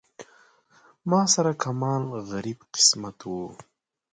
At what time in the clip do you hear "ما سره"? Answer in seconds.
1.09-1.51